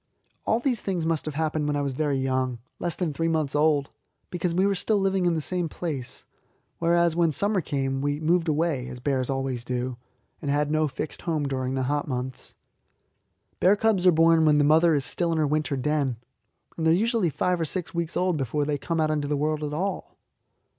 All 0.47 0.59
these 0.59 0.81
things 0.81 1.05
must 1.05 1.25
have 1.25 1.35
happened 1.35 1.67
when 1.67 1.75
I 1.75 1.83
was 1.83 1.93
very 1.93 2.17
young 2.17 2.57
less 2.79 2.95
than 2.95 3.13
three 3.13 3.27
months 3.27 3.53
old 3.53 3.91
because 4.31 4.51
we 4.55 4.65
were 4.65 4.73
still 4.73 4.97
living 4.97 5.27
in 5.27 5.35
the 5.35 5.41
same 5.41 5.69
place, 5.69 6.25
whereas 6.79 7.15
when 7.15 7.31
summer 7.31 7.61
came 7.61 8.01
we 8.01 8.19
moved 8.19 8.47
away, 8.47 8.87
as 8.87 8.99
bears 8.99 9.29
always 9.29 9.63
do, 9.63 9.97
and 10.41 10.49
had 10.49 10.71
no 10.71 10.87
fixed 10.87 11.21
home 11.21 11.47
during 11.47 11.75
the 11.75 11.83
hot 11.83 12.07
months. 12.07 12.55
Bear 13.59 13.75
cubs 13.75 14.07
are 14.07 14.11
born 14.11 14.43
when 14.43 14.57
the 14.57 14.63
mother 14.63 14.95
is 14.95 15.05
still 15.05 15.31
in 15.31 15.37
her 15.37 15.45
winter 15.45 15.77
den, 15.77 16.17
and 16.77 16.87
they 16.87 16.91
are 16.91 16.95
usually 16.95 17.29
five 17.29 17.61
or 17.61 17.65
six 17.65 17.93
weeks 17.93 18.17
old 18.17 18.37
before 18.37 18.65
they 18.65 18.79
come 18.79 18.99
out 18.99 19.11
into 19.11 19.27
the 19.27 19.37
world 19.37 19.63
at 19.63 19.71
all. 19.71 20.17